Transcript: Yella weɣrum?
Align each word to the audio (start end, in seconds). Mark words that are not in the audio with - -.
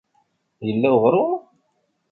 Yella 0.65 0.89
weɣrum? 0.99 1.35